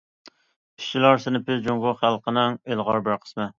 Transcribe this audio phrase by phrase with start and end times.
[0.81, 3.49] ئىشچىلار سىنىپى جۇڭگو خەلقىنىڭ ئىلغار بىر قىسمى.